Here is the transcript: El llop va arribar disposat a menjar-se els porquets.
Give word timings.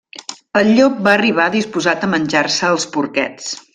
El 0.61 0.69
llop 0.77 0.95
va 1.07 1.13
arribar 1.17 1.47
disposat 1.57 2.07
a 2.07 2.09
menjar-se 2.15 2.71
els 2.77 2.89
porquets. 2.97 3.53